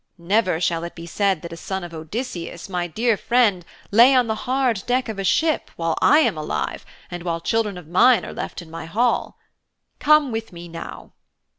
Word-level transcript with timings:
Never 0.17 0.59
shall 0.59 0.83
it 0.83 0.95
be 0.95 1.05
said 1.05 1.43
that 1.43 1.53
a 1.53 1.55
son 1.55 1.83
of 1.83 1.93
Odysseus, 1.93 2.67
my 2.67 2.87
dear 2.87 3.15
friend, 3.15 3.63
lay 3.91 4.15
on 4.15 4.25
the 4.25 4.33
hard 4.49 4.81
deck 4.87 5.07
of 5.07 5.19
a 5.19 5.23
ship 5.23 5.69
while 5.75 5.95
I 6.01 6.21
am 6.21 6.35
alive 6.35 6.83
and 7.11 7.21
while 7.21 7.39
children 7.39 7.77
of 7.77 7.87
mine 7.87 8.25
are 8.25 8.33
left 8.33 8.63
in 8.63 8.71
my 8.71 8.85
hall. 8.85 9.37
Come 9.99 10.31
with 10.31 10.51
me 10.51 10.67
now.' 10.67 11.13